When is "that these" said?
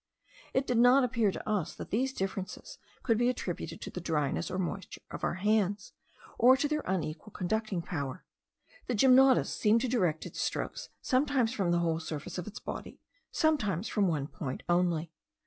1.75-2.11